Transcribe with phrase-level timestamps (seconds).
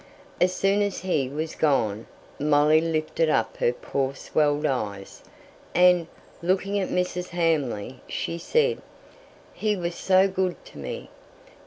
[0.41, 2.07] As soon as he was gone,
[2.39, 5.21] Molly lifted up her poor swelled eyes,
[5.75, 6.07] and,
[6.41, 7.27] looking at Mrs.
[7.29, 8.81] Hamley, she said,
[9.53, 11.11] "He was so good to me.